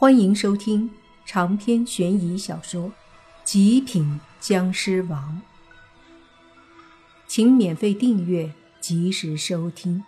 [0.00, 0.88] 欢迎收听
[1.26, 2.88] 长篇悬疑小说
[3.42, 5.42] 《极品僵尸王》，
[7.26, 10.04] 请免费订阅，及时收听。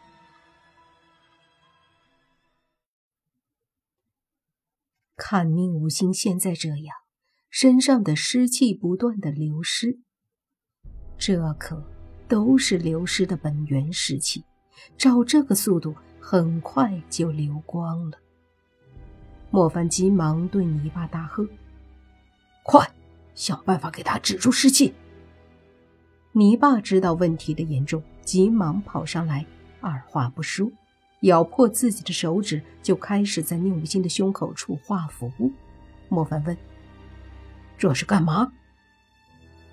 [5.16, 6.96] 看宁无心现在这样，
[7.50, 9.98] 身上的湿气不断的流失，
[11.18, 11.84] 这可
[12.28, 14.44] 都是流失的本源湿气，
[14.96, 18.20] 照这个速度，很快就流光了。
[19.50, 21.46] 莫凡急忙对泥巴大喝
[22.62, 22.88] ：“快，
[23.34, 24.94] 想办法给他止住湿气！”
[26.32, 29.44] 泥巴知道问题的严重，急忙跑上来，
[29.80, 30.70] 二话不说，
[31.22, 35.32] 咬破自己的手指，就开始在宁无心的胸口处画符。
[36.08, 36.56] 莫凡问
[37.76, 38.52] ：“这是干嘛？”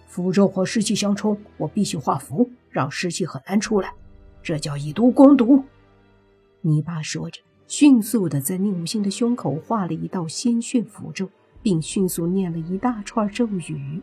[0.07, 3.93] 符咒和湿气相冲，我必须画符，让湿气很难出来，
[4.41, 5.63] 这叫以毒攻毒。
[6.61, 7.39] 泥巴说着。
[7.67, 11.29] 迅速的在宁无心的胸口画了一道鲜血符咒，
[11.61, 14.01] 并迅速念了一大串咒语。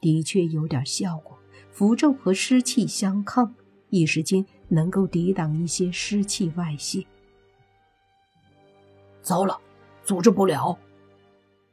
[0.00, 1.36] 的确有点效果，
[1.70, 3.52] 符咒和湿气相抗，
[3.90, 7.04] 一时间能够抵挡一些湿气外泄。
[9.22, 9.58] 糟了，
[10.04, 10.78] 阻止不了！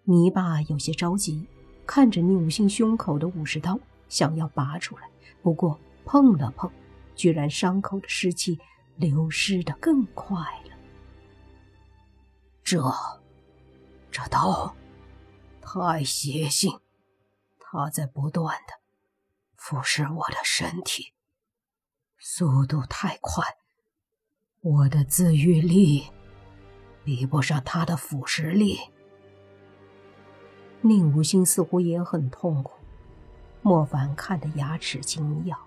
[0.05, 1.45] 泥巴有些着急，
[1.85, 5.03] 看着宁无心胸口的武士刀，想要拔出来，
[5.43, 6.69] 不过碰了碰，
[7.15, 8.57] 居然伤口的湿气
[8.95, 10.78] 流失的更快了。
[12.71, 12.79] 这，
[14.11, 14.75] 这刀
[15.59, 16.79] 太邪性，
[17.59, 18.75] 它在不断的
[19.55, 21.13] 腐蚀我的身体，
[22.19, 23.43] 速度太快，
[24.61, 26.11] 我的自愈力
[27.03, 28.77] 比不上它的腐蚀力。
[30.81, 32.73] 宁无心似乎也很痛苦，
[33.63, 35.57] 莫凡看得牙齿紧咬，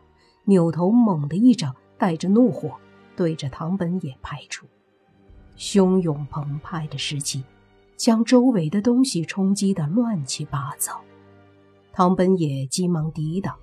[0.44, 2.78] 扭头猛地一掌，带着怒火
[3.16, 4.68] 对着唐本也拍出。
[5.56, 7.44] 汹涌澎湃的湿气，
[7.96, 11.00] 将周围的东西冲击得乱七八糟。
[11.92, 13.56] 唐本也急忙抵挡，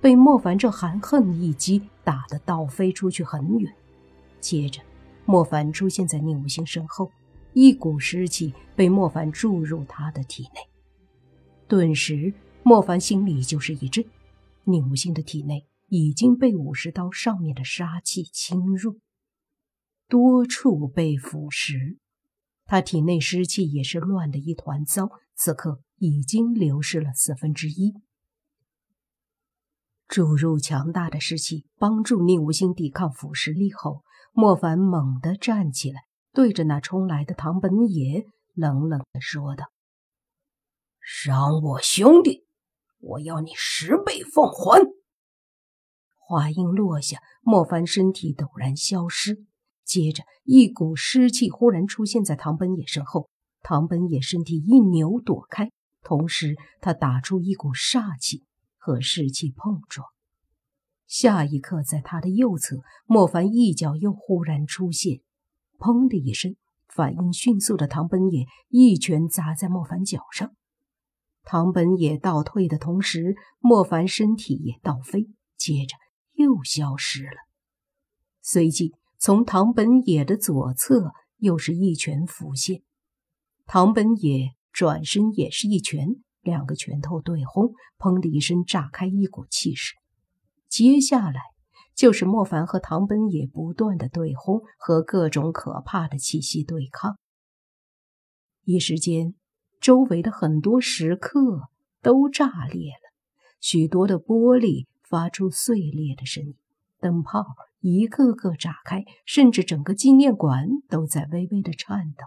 [0.00, 3.72] 被莫凡这含恨一击打得倒飞出去很远。
[4.40, 4.82] 接着，
[5.24, 7.10] 莫凡出现在宁无心身后，
[7.52, 10.60] 一股湿气被莫凡注入他的体内。
[11.68, 14.04] 顿时，莫凡心里就是一震，
[14.64, 18.98] 宁无心的体内已经被武士刀上面的杀气侵入。
[20.08, 21.98] 多处被腐蚀，
[22.64, 25.10] 他体内湿气也是乱的一团糟。
[25.38, 27.92] 此刻已经流失了四分之一。
[30.08, 34.02] 注入强大的湿气，帮助宁无心抵抗腐蚀力后，
[34.32, 38.24] 莫凡猛地站起来，对着那冲来的唐本野
[38.54, 39.66] 冷冷地说道
[41.04, 42.46] ：“伤我兄弟，
[43.00, 44.90] 我要你十倍奉还！”
[46.16, 49.44] 话音落下，莫凡身体陡然消失。
[49.86, 53.30] 接着，一股湿气忽然出现在唐本野身后，
[53.62, 55.70] 唐本野身体一扭躲开，
[56.02, 58.44] 同时他打出一股煞气
[58.76, 60.08] 和湿气碰撞。
[61.06, 65.20] 下一刻，在他的右侧，莫凡一脚又忽然出现，
[65.78, 66.56] 砰的一声，
[66.88, 70.52] 反应迅速的唐本野一拳砸在莫凡脚上，
[71.44, 75.96] 唐本野倒退的同时，莫凡身体也倒飞，接着
[76.32, 77.36] 又消失了，
[78.42, 78.92] 随即。
[79.26, 82.82] 从唐本野的左侧，又是一拳浮现。
[83.66, 89.94] 唐本野转身也是一拳，两个拳头对轰，砰的一声炸开一股气势。
[90.68, 91.40] 接下来
[91.96, 97.18] 就是莫凡和唐本野不断的对轰和各种可怕的气息对抗。
[98.62, 99.34] 一时间，
[99.80, 101.68] 周围的很多石刻
[102.00, 103.12] 都炸裂了，
[103.60, 106.54] 许多的玻璃发出碎裂的声音，
[107.00, 107.44] 灯泡。
[107.88, 112.24] 一个个炸开，甚至整个纪念馆都在微微的颤抖，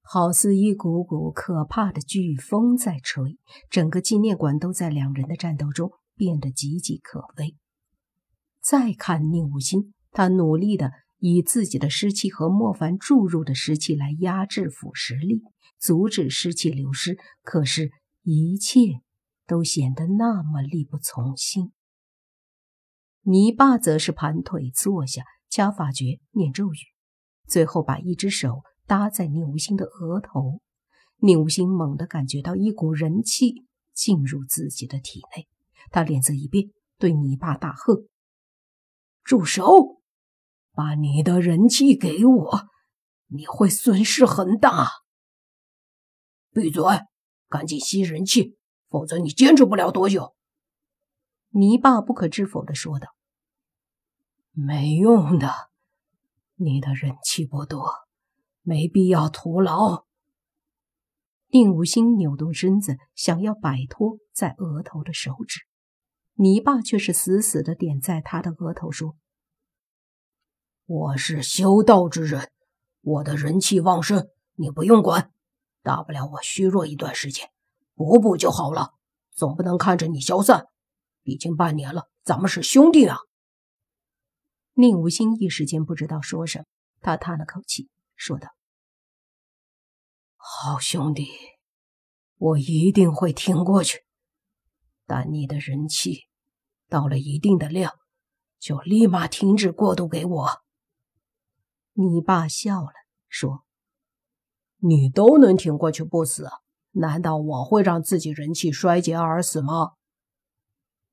[0.00, 3.38] 好似一股股可怕的飓风在吹。
[3.70, 7.54] 整个纪念馆都在两人的战斗中变得岌岌可危。
[8.60, 10.90] 再看宁无心，他努力的
[11.20, 15.44] 以自己的湿气和莫凡注入的湿气来压制腐蚀力，
[15.78, 17.92] 阻止湿气流失，可是，
[18.24, 18.80] 一切
[19.46, 21.70] 都显得那么力不从心。
[23.22, 26.78] 泥巴则是盘腿坐下，掐法诀，念咒语，
[27.46, 30.60] 最后把一只手搭在宁无心的额头。
[31.18, 35.46] 宁无心猛地感觉到一股人气进入自己的体内，
[35.90, 38.04] 他脸色一变，对泥巴大喝
[39.22, 40.00] ：“住手！
[40.72, 42.68] 把你的人气给我，
[43.26, 44.88] 你会损失很大。
[46.54, 46.82] 闭嘴，
[47.50, 48.56] 赶紧吸人气，
[48.88, 50.34] 否则你坚持不了多久。”
[51.52, 53.08] 泥巴不可置否的说道
[54.52, 55.50] ：“没用的，
[56.54, 57.92] 你的人气不多，
[58.62, 60.06] 没必要徒劳。
[61.48, 65.62] 宁无心扭动身子，想要摆脱在额头的手指，
[66.34, 69.16] 泥巴却是死死的点在他的额头，说
[70.86, 72.52] ：“我是修道之人，
[73.00, 75.32] 我的人气旺盛，你不用管。
[75.82, 77.50] 大不了我虚弱一段时间，
[77.96, 78.94] 补补就好了。
[79.32, 80.68] 总不能看着你消散。
[81.30, 83.18] 已经半年了，咱们是兄弟啊。”
[84.74, 86.64] 宁无心一时间不知道说什么，
[87.00, 88.48] 他叹了口气，说道。
[90.36, 91.28] 好兄弟，
[92.36, 94.04] 我一定会挺过去。
[95.06, 96.28] 但你的人气
[96.88, 97.92] 到了一定的量，
[98.58, 100.62] 就立马停止过渡给我。
[101.92, 102.92] 你爸笑了，
[103.28, 103.64] 说
[104.78, 106.48] ：“你都能挺过去不死，
[106.92, 109.92] 难道我会让自己人气衰竭而死吗？”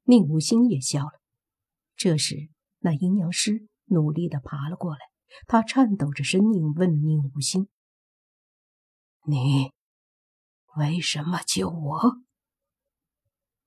[0.09, 1.19] 宁无心也笑了。
[1.97, 2.47] 这时，
[2.79, 4.99] 那阴阳师努力的爬了过来，
[5.47, 7.67] 他颤抖着声音问宁无心。
[9.25, 9.73] 你
[10.77, 11.99] 为什么救我？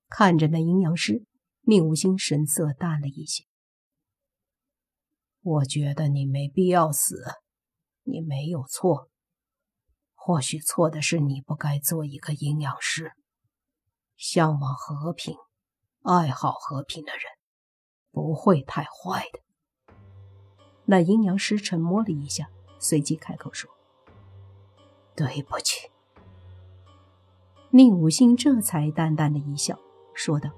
[0.09, 1.27] 看着那阴阳师，
[1.61, 3.45] 宁无心神色淡了一些。
[5.41, 7.23] 我觉得你没必要死，
[8.01, 9.11] 你没有错。
[10.15, 13.11] 或许错的是你不该做一个阴阳师。
[14.17, 15.35] 向往和平、
[16.03, 17.23] 爱好和平的人
[18.11, 19.39] 不会太坏的。
[20.85, 22.49] 那阴阳师沉默了一下，
[22.79, 23.69] 随即开口说。
[25.15, 25.89] 对不起，
[27.69, 29.77] 宁武星这才淡淡的一笑，
[30.13, 30.49] 说道：“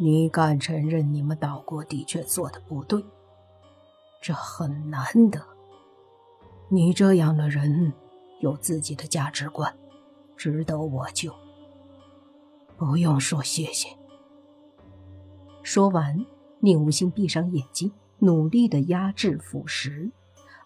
[0.00, 3.04] 你敢承认你们岛国的确做的不对，
[4.20, 5.40] 这很难得。
[6.68, 7.92] 你这样的人
[8.40, 9.78] 有自己的价值观，
[10.36, 11.32] 值得我救。
[12.80, 13.90] 不用说谢谢。”
[15.62, 16.24] 说完，
[16.60, 20.10] 宁无心闭上眼睛，努力的压制腐蚀。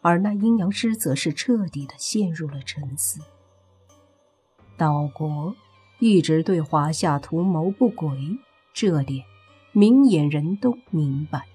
[0.00, 3.20] 而那阴阳师则是彻底的陷入了沉思。
[4.76, 5.56] 岛国
[5.98, 8.16] 一直对华夏图谋不轨，
[8.72, 9.24] 这点
[9.72, 11.46] 明眼人都明白，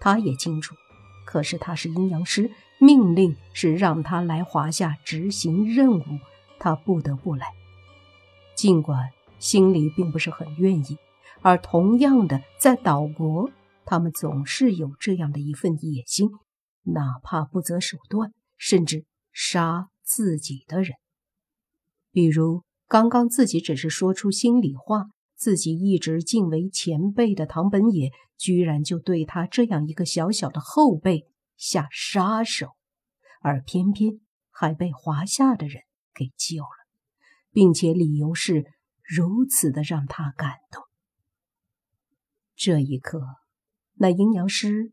[0.00, 0.74] 他也清楚。
[1.26, 6.04] 可是他是阴阳师，命令是让他来华夏执行任务，
[6.58, 7.48] 他不得不来。
[8.54, 10.98] 尽管心里并不是很愿意，
[11.42, 13.50] 而同样的，在岛国，
[13.84, 16.30] 他们总是有这样的一份野心。
[16.84, 20.96] 哪怕不择手段，甚至杀自己的人。
[22.10, 25.06] 比如刚刚自己只是说出心里话，
[25.36, 31.26] 自己一直敬为前辈的唐本野，居然就对他这样一个小小的后辈
[31.56, 32.70] 下杀手，
[33.42, 34.20] 而偏偏
[34.50, 35.82] 还被华夏的人
[36.14, 36.86] 给救了，
[37.52, 38.64] 并且理由是
[39.08, 40.84] 如此的让他感动。
[42.54, 43.22] 这一刻，
[43.94, 44.92] 那阴阳师。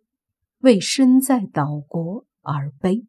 [0.59, 3.05] 为身在岛国而悲，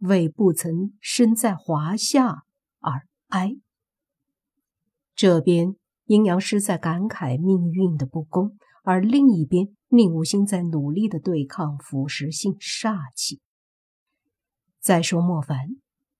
[0.00, 2.44] 为不曾身在华夏
[2.80, 3.56] 而哀。
[5.14, 13.40] 这边阴阳师在感慨命运的不公，而另一边宁无心在努力的对抗腐蚀性煞气。
[14.78, 15.76] 再说莫凡，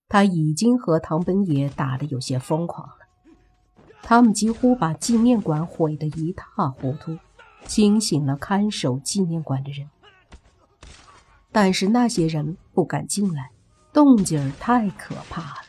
[0.09, 2.89] 他已经和唐本野打得有些疯狂，
[4.03, 7.19] 他们几乎把纪念馆毁得一塌糊涂，
[7.65, 9.89] 惊醒了看守纪念馆的人。
[11.53, 13.51] 但是那些人不敢进来，
[13.93, 15.69] 动静太可怕了，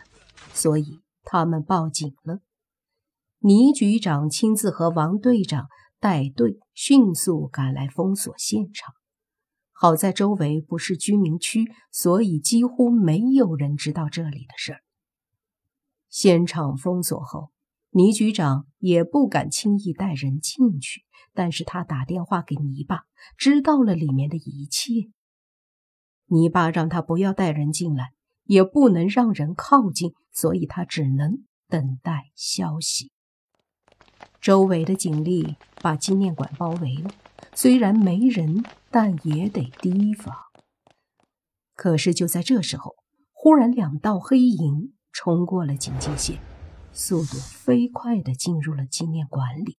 [0.53, 2.39] 所以他们报警了。
[3.39, 5.67] 倪局长亲自和王队长
[5.99, 8.93] 带队，迅速赶来封锁现场。
[9.71, 14.81] 好在周围不是居民区，所以几乎没有人知道这里的事儿。
[16.07, 17.49] 现场封锁后，
[17.93, 23.01] 倪局长也不敢轻易带人进去，但是他打电话给泥巴，
[23.37, 25.09] 知道了里面的一切。
[26.27, 28.13] 泥巴让他不要带人进来，
[28.45, 33.11] 也不能让人靠近，所以他只能等待消息。
[34.39, 37.11] 周围的警力把纪念馆包围了，
[37.53, 40.33] 虽然没人，但也得提防。
[41.75, 42.95] 可是就在这时候，
[43.33, 46.39] 忽然两道黑影冲过了警戒线，
[46.93, 49.77] 速度飞快地进入了纪念馆里，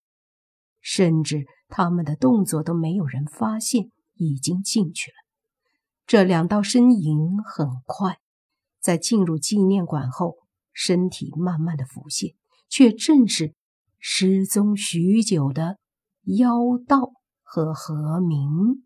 [0.81, 5.17] 甚至他们的动作都没有人发现，已经进去了。
[6.07, 8.19] 这两道身影很快，
[8.81, 10.37] 在进入纪念馆后，
[10.73, 12.35] 身体慢慢的浮现，
[12.69, 13.55] 却正是
[13.99, 15.79] 失踪许久的
[16.25, 16.53] 妖
[16.87, 18.85] 道和何明。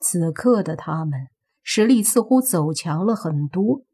[0.00, 1.28] 此刻的他们
[1.62, 3.84] 实力似乎走强了很多。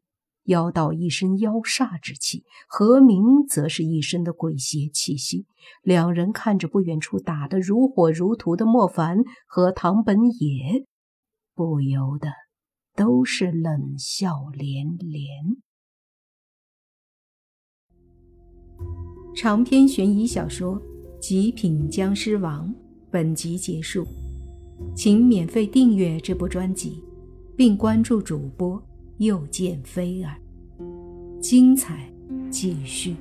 [0.51, 5.45] 妖道一身妖煞之气，何明则是一身的鬼邪气息。
[5.81, 10.85] 两人看着不远处打得如火如荼的莫凡和唐本野。
[11.53, 12.29] 不由得
[12.95, 15.57] 都是冷笑连连。
[19.35, 20.75] 长篇悬疑小说
[21.19, 22.67] 《极品僵尸王》
[23.11, 24.05] 本集结束，
[24.95, 27.03] 请免费订阅这部专辑，
[27.55, 28.81] 并关注主播
[29.19, 30.40] 又见菲儿，
[31.41, 32.07] 精彩
[32.51, 33.15] 继续。